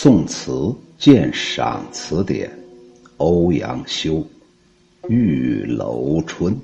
[0.00, 2.48] 宋词鉴赏词典，
[3.16, 4.24] 欧阳修
[5.08, 6.54] 《玉楼春》。《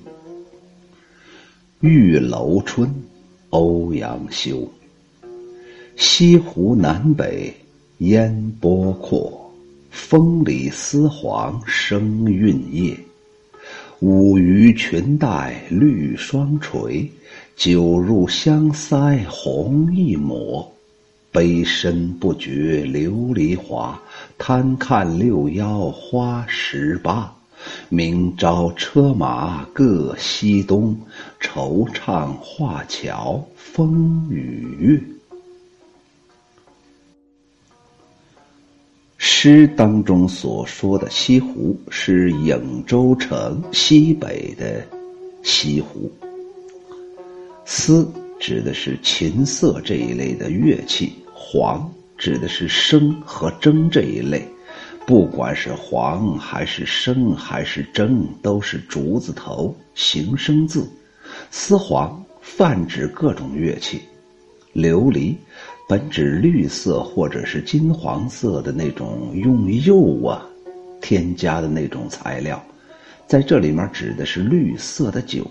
[1.80, 2.88] 玉楼春》，
[3.50, 4.70] 欧阳修。
[5.96, 7.52] 西湖南北
[7.98, 9.52] 烟波阔，
[9.90, 12.96] 风里丝黄生韵叶。
[13.98, 17.10] 舞鱼裙带绿双垂，
[17.56, 20.72] 酒入香腮红一抹。
[21.34, 24.00] 杯深不觉琉璃华，
[24.38, 27.34] 贪看六幺花十八。
[27.88, 30.96] 明朝车马各西东，
[31.40, 35.02] 惆怅画桥风雨月。
[39.18, 44.86] 诗当中所说的西湖，是颍州城西北的
[45.42, 46.08] 西湖。
[47.64, 51.12] 丝指的是琴瑟这一类的乐器。
[51.54, 51.88] 黄
[52.18, 54.44] 指的是生和蒸这一类，
[55.06, 60.84] 不管是黄还是生还是蒸，都是竹字头形声字。
[61.52, 64.02] 丝黄泛指各种乐器。
[64.74, 65.36] 琉璃
[65.88, 70.44] 本指绿色或者是金黄色的那种用釉啊
[71.00, 72.60] 添加的那种材料，
[73.28, 75.48] 在这里面指的是绿色的酒。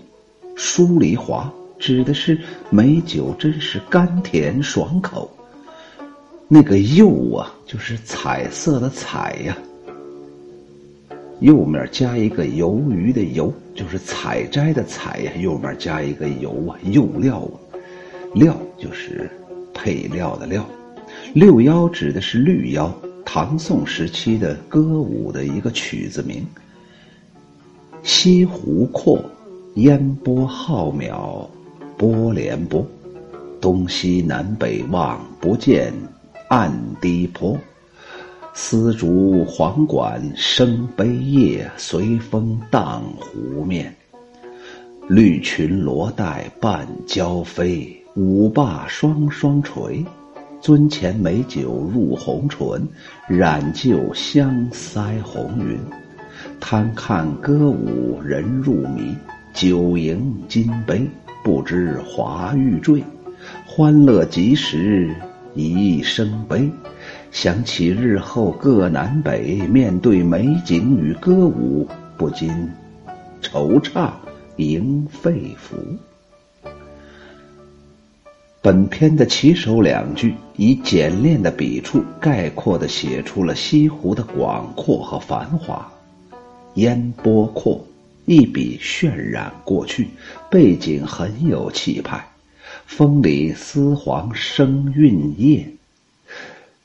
[0.54, 5.34] 疏离华指的是美酒，真是甘甜爽口。
[6.54, 9.58] 那个釉啊，就是彩色的彩呀。
[11.40, 15.32] 右面加一个鱿鱼的鱿，就是采摘的采呀。
[15.40, 17.58] 右面加一个油啊，釉料啊，
[18.34, 19.28] 料就是
[19.74, 20.64] 配料的料。
[21.32, 22.88] 六幺指的是绿腰，
[23.24, 26.46] 唐宋时期的歌舞的一个曲子名。
[28.04, 29.20] 西湖阔，
[29.74, 31.44] 烟波浩渺，
[31.96, 32.86] 波连波，
[33.60, 35.92] 东西南北望不见。
[36.48, 37.58] 暗堤坡，
[38.52, 43.94] 丝竹簧管声悲叶，随风荡湖面。
[45.08, 50.04] 绿裙罗带半娇飞，舞罢双双垂。
[50.62, 52.88] 樽前美酒入红唇，
[53.28, 55.78] 染就香腮红云。
[56.60, 59.14] 贪看歌舞人入迷，
[59.52, 61.06] 酒盈金杯，
[61.42, 63.02] 不知华欲坠。
[63.66, 65.14] 欢乐及时。
[65.54, 66.68] 一生悲，
[67.30, 72.50] 想起日后各南北，面对美景与歌舞，不禁
[73.40, 74.10] 惆怅
[74.56, 75.76] 盈肺腑。
[78.60, 85.86] 本篇的起首两句，以简练的笔触，概括的写出了西湖的广阔和繁华。
[86.74, 87.86] 烟波阔，
[88.24, 90.08] 一笔渲染过去，
[90.50, 92.26] 背景很有气派。
[92.86, 95.68] 风里丝黄生韵叶，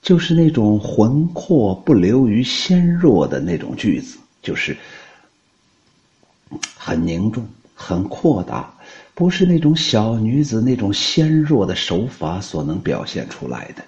[0.02, 4.76] 就是那种浑阔不流于纤弱的那种句子，就是
[6.76, 8.74] 很凝重、很阔大，
[9.14, 13.84] 不是那种小女子那种纤弱的手法所能表现出来的，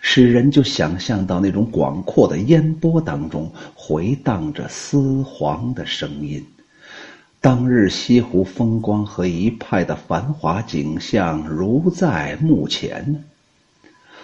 [0.00, 6.42] 使人就想象到那种广阔的烟波当中回荡着丝黄的声音。
[7.40, 13.18] 当日西湖风光和一派的繁华景象如在目前呢。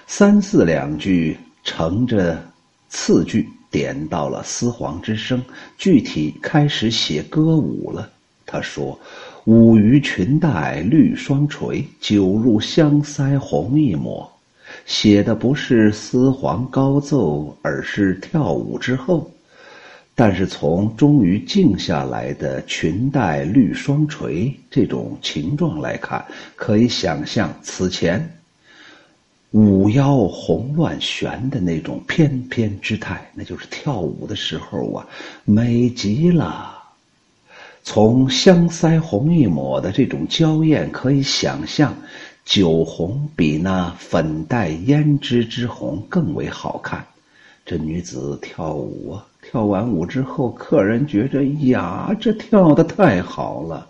[0.06, 2.42] 三四两句乘着
[2.88, 5.40] 次句点到了丝黄之声，
[5.78, 8.10] 具体开始写歌舞了。
[8.44, 8.98] 他说
[9.46, 14.30] ：“舞于裙带绿双垂，酒入香腮红一抹。”
[14.84, 19.30] 写的不是丝黄高奏，而是跳舞之后。
[20.14, 26.24] 但是从终于静下来的裙带绿双垂这种情状来看，
[26.54, 28.38] 可以想象此前
[29.52, 35.06] 舞腰红乱旋的那种翩翩之态，那就是跳舞的时候啊，
[35.44, 36.78] 美极了。
[37.82, 41.96] 从香腮红一抹的这种娇艳，可以想象
[42.44, 47.04] 酒红比那粉黛胭脂之红更为好看。
[47.64, 49.26] 这女子跳舞啊。
[49.52, 53.86] 跳完舞之后，客人觉着呀，这跳的太好了，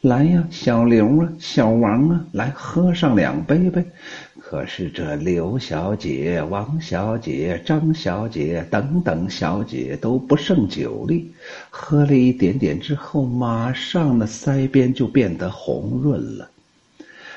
[0.00, 3.84] 来呀，小刘啊，小王啊，来喝上两杯呗。
[4.40, 11.30] 可是这刘小姐、王小姐、张小姐等等小姐都不胜酒力，
[11.68, 16.48] 喝了一点点之后，马上那腮边就变得红润了。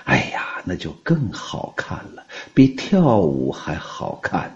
[0.06, 2.24] 哎呀，那就更好看了，
[2.54, 4.50] 比跳舞还好看。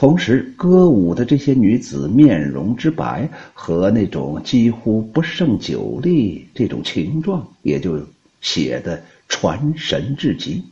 [0.00, 8.00] 同时，歌舞的这些女子面容之白和那种几乎不胜酒力这种情状，也就
[8.40, 10.62] 写的传神至极。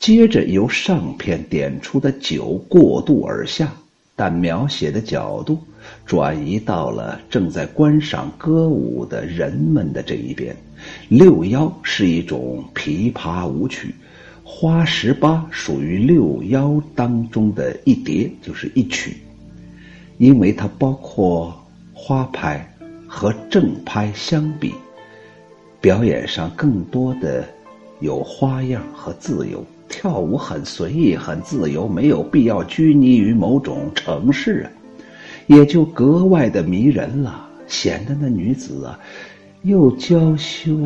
[0.00, 3.72] 接着由上片点出的酒过渡而下，
[4.16, 5.62] 但描写的角度
[6.04, 10.56] 转移到了正在观赏歌舞的人们的这一边。
[11.08, 13.94] 六幺是一种琵琶舞曲，
[14.54, 19.16] 花十八属于六幺当中的一叠，就是一曲，
[20.18, 21.52] 因为它包括
[21.94, 22.64] 花拍
[23.08, 24.74] 和正拍相比，
[25.80, 27.44] 表演上更多的
[28.00, 29.64] 有花样和自由。
[29.88, 34.70] 跳舞很随意，很自由，没有必要拘泥于某种程式啊，
[35.46, 39.00] 也就格外的迷人了，显得那女子啊，
[39.62, 40.78] 又娇羞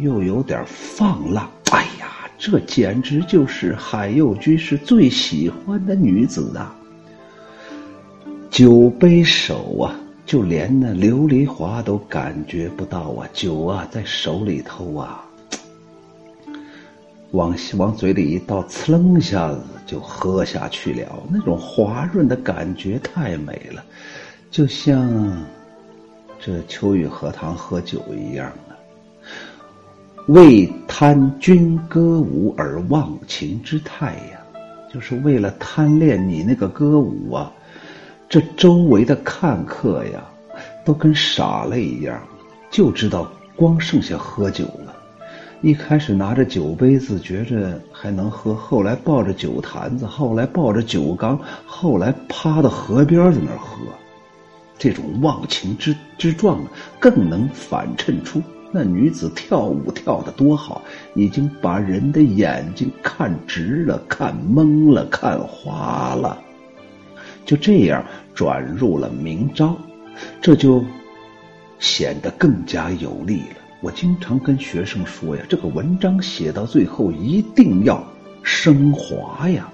[0.00, 1.48] 又有点放浪。
[2.44, 6.74] 这简直就是海右居士最喜欢的女子啊！
[8.50, 9.94] 酒杯手啊，
[10.26, 15.24] 就连那琉璃华都感觉不到啊，酒啊在手里头啊。
[17.30, 21.22] 往往嘴里一倒，呲楞一下子就喝下去了。
[21.30, 23.84] 那种滑润的感觉太美了，
[24.50, 25.46] 就像
[26.40, 28.52] 这秋雨荷塘喝酒一样。
[30.28, 34.38] 为贪君歌舞而忘情之态呀，
[34.92, 37.52] 就是为了贪恋你那个歌舞啊。
[38.28, 40.24] 这周围的看客呀，
[40.84, 42.18] 都跟傻了一样，
[42.70, 44.94] 就知道光剩下喝酒了。
[45.60, 53.76] 一开始拿着酒杯子，觉着还能喝；后来抱着酒坛子，后来抱着酒缸，后来趴到河边在那儿喝。
[54.78, 56.60] 这种忘情之之状，
[56.98, 58.42] 更能反衬出
[58.74, 60.80] 那女子跳舞跳得多好，
[61.14, 66.38] 已经把人的眼睛看直了、看懵了、看花了。
[67.44, 68.02] 就这样
[68.34, 69.76] 转入了明朝，
[70.40, 70.82] 这就
[71.78, 73.56] 显得更加有力了。
[73.82, 78.02] 我经常跟学生说呀，这个文章写到最后一定要
[78.42, 79.68] 升华呀。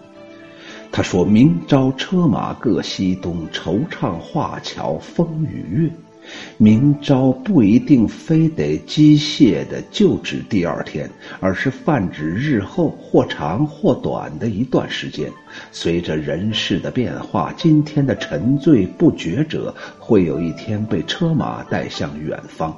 [0.90, 6.07] 他说明朝车马各西东，惆怅画桥风雨月。
[6.56, 11.10] 明朝不一定非得机械的就指第二天，
[11.40, 15.30] 而是泛指日后或长或短的一段时间。
[15.72, 22.76] 随着人事的变化，今天的沉醉不觉者，会有一天被车马带向远方。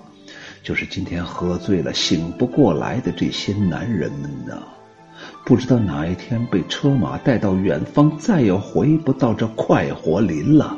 [0.63, 4.63] 就是今天喝醉了醒不过来的这些男人们呢，
[5.47, 10.77] 不知道哪一天被车马带到远方，再也回不到这快活林了。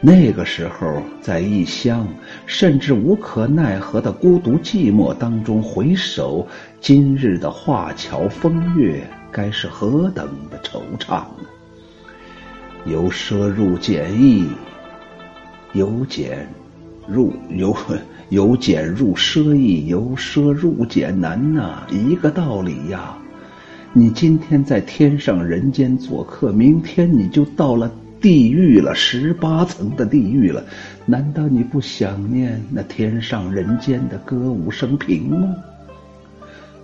[0.00, 2.06] 那个时候，在异乡，
[2.46, 6.46] 甚至无可奈何的孤独寂寞当中，回首
[6.80, 11.26] 今日的画桥风月，该是何等的惆怅啊！
[12.86, 14.48] 由奢入俭易，
[15.72, 16.46] 由俭
[17.06, 17.76] 入由。
[18.30, 23.16] 由俭入奢易，由奢入俭难呐，一个道理呀。
[23.94, 27.90] 你今天在天上人间做客，明天你就到了
[28.20, 30.64] 地狱了，十八层的地狱了。
[31.06, 35.54] 难道你不想念那天上人间的歌舞升平吗？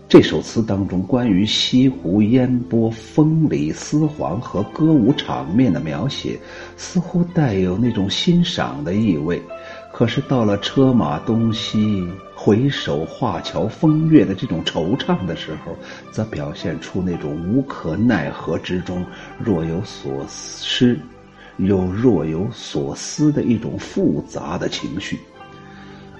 [0.07, 6.39] 这首词当中关于西湖烟波、风里丝黄和歌舞场面的描写，
[6.77, 9.43] 似乎带有那种欣赏的意味。
[9.93, 15.77] 可是到了车马东西，回首画桥风月的这种惆怅的时候，
[16.13, 19.05] 则表现出那种无可奈何之中
[19.39, 20.99] 若有所失，
[21.59, 25.19] 又若有所思的一种复杂的情绪。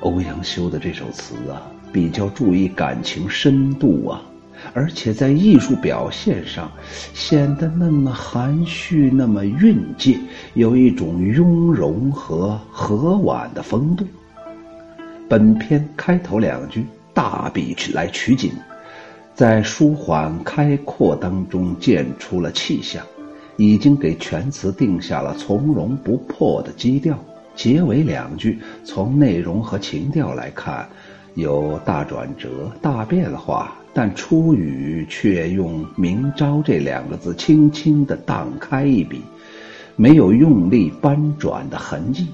[0.01, 1.63] 欧阳修的这首词啊，
[1.93, 4.23] 比较注意感情深度啊。
[4.73, 6.71] 而且在艺术表现上，
[7.13, 10.19] 显得那么含蓄，那么蕴藉，
[10.55, 14.07] 有一种雍容和和婉的风度。
[15.29, 18.53] 本篇开头两句大笔去来取景，
[19.35, 23.05] 在舒缓开阔当中见出了气象，
[23.57, 27.19] 已经给全词定下了从容不迫的基调。
[27.55, 30.89] 结尾两句从内容和情调来看，
[31.35, 33.77] 有大转折、大变化。
[33.97, 39.23] 但出语却用“明朝”这两个字轻轻的荡开一笔，
[39.95, 42.27] 没有用力扳转的痕迹，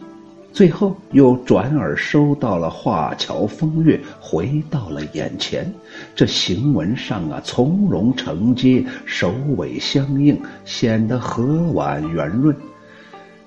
[0.52, 5.72] 最后又转而收到了画桥风月，回到了眼前。
[6.14, 12.54] 这行文上啊，从容承接，首尾相应，显得和婉圆润。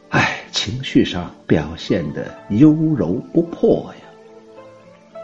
[0.09, 5.21] 哎，情绪上表现的优柔不迫呀。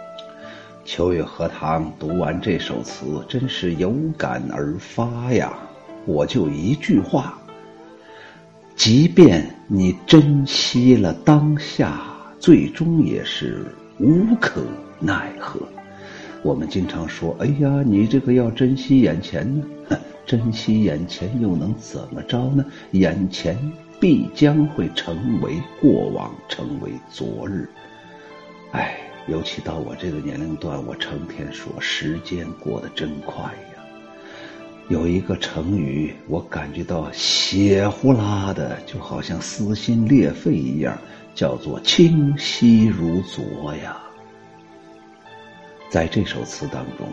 [0.84, 5.54] 秋月荷塘读完这首词，真是有感而发呀！
[6.06, 7.38] 我就一句话：
[8.76, 12.02] 即便你珍惜了当下，
[12.40, 13.64] 最终也是
[14.00, 14.64] 无可
[15.00, 15.60] 奈何。
[16.42, 19.64] 我们经常说：“哎呀，你这个要珍惜眼前呢。
[20.26, 22.66] ”珍惜眼前又能怎么着呢？
[22.94, 23.56] 眼前
[24.00, 27.70] 必将会成为过往，成为昨日。
[28.72, 28.98] 哎，
[29.28, 33.54] 尤其到我这个年龄段，我成天说时间过得真快。
[34.90, 40.98] 有一个成语，我感觉到血呼啦的，就好像撕心裂肺一样，
[41.36, 44.02] 叫做清晰如昨呀。
[45.92, 47.08] 在这首词当中，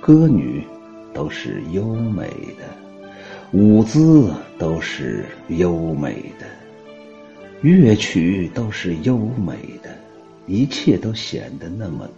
[0.00, 0.64] 歌女
[1.12, 2.26] 都是优美
[2.58, 2.64] 的，
[3.52, 6.46] 舞姿都是优美的，
[7.60, 9.94] 乐曲都是优美的，
[10.46, 12.08] 一切都显得那么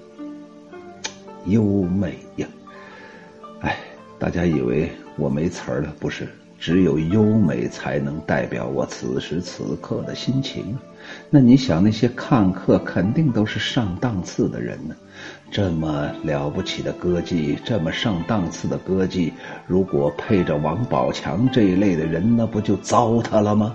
[1.46, 2.46] 优美呀！
[3.60, 3.76] 哎，
[4.22, 5.92] 大家以为我没词儿了？
[5.98, 10.78] 不是，只有优美才能代表我此时此刻的心情。
[11.28, 14.94] 那你想，那些看客肯定都是上档次的人呢。
[15.50, 19.32] 这么了不起的歌妓，这么上档次的歌妓，
[19.66, 23.74] 如果配着王宝强这一类的人，那不就糟蹋了吗？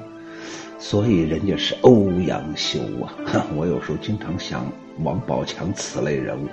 [0.80, 3.12] 所以人家是欧阳修啊！
[3.54, 4.66] 我有时候经常想
[5.04, 6.48] 王宝强此类人物，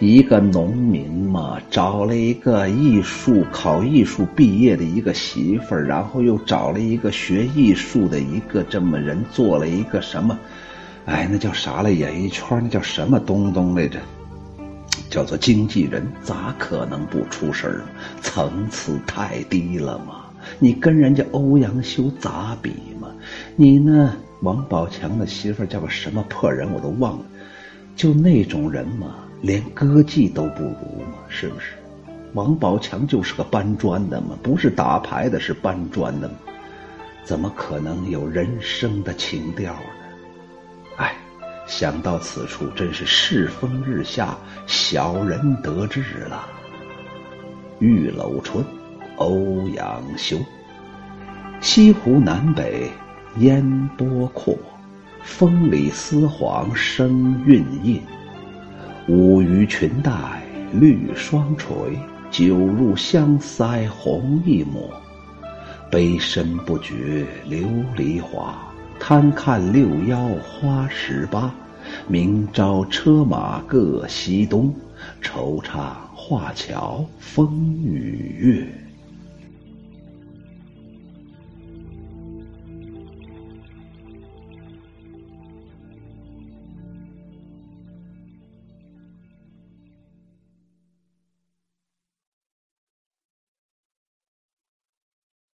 [0.00, 10.38] 一个农民嘛，找了一个艺术考艺术毕业的一个媳妇儿，然后又找了一个学艺术的一个这么人，做了一个什么？
[11.04, 11.90] 哎，那叫啥来？
[11.90, 14.00] 演艺圈那叫什么东东来着？
[15.10, 17.84] 叫做经纪人，咋可能不出事儿？
[18.22, 20.24] 层次太低了嘛！
[20.58, 23.08] 你跟人家欧阳修咋比嘛？
[23.54, 24.16] 你呢？
[24.40, 26.72] 王宝强的媳妇儿叫个什么破人？
[26.72, 27.24] 我都忘了。
[27.94, 31.72] 就那种人嘛，连歌妓都不如嘛，是不是？
[32.34, 36.34] 王宝强就是个搬砖的嘛，不是打牌的，是搬砖的嘛，
[37.24, 39.80] 怎么可能有人生的情调呢？
[40.96, 41.14] 哎。
[41.66, 46.44] 想到此处，真是世风日下，小人得志了。
[47.78, 48.64] 玉楼春，
[49.14, 50.36] 欧阳修。
[51.60, 52.90] 西湖南北
[53.36, 54.58] 烟波阔，
[55.22, 58.02] 风里丝黄生韵印。
[59.10, 60.12] 舞于裙带
[60.72, 61.74] 绿双垂，
[62.30, 64.88] 酒入香腮红一抹。
[65.90, 68.56] 杯深不觉琉璃华。
[69.00, 71.52] 贪看六幺花十八，
[72.06, 74.72] 明朝车马各西东，
[75.20, 78.89] 惆怅画桥风雨月。